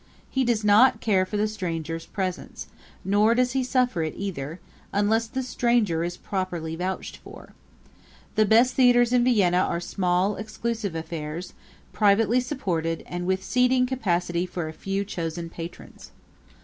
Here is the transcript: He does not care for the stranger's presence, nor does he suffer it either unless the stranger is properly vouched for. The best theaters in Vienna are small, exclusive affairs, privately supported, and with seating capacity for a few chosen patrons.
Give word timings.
He 0.31 0.43
does 0.43 0.63
not 0.63 0.99
care 0.99 1.27
for 1.27 1.37
the 1.37 1.47
stranger's 1.47 2.07
presence, 2.07 2.65
nor 3.05 3.35
does 3.35 3.51
he 3.51 3.63
suffer 3.63 4.01
it 4.01 4.15
either 4.17 4.59
unless 4.91 5.27
the 5.27 5.43
stranger 5.43 6.03
is 6.03 6.17
properly 6.17 6.75
vouched 6.75 7.17
for. 7.17 7.53
The 8.33 8.47
best 8.47 8.73
theaters 8.73 9.13
in 9.13 9.23
Vienna 9.23 9.59
are 9.59 9.79
small, 9.79 10.37
exclusive 10.37 10.95
affairs, 10.95 11.53
privately 11.93 12.39
supported, 12.39 13.03
and 13.05 13.27
with 13.27 13.43
seating 13.43 13.85
capacity 13.85 14.47
for 14.47 14.67
a 14.67 14.73
few 14.73 15.05
chosen 15.05 15.51
patrons. 15.51 16.09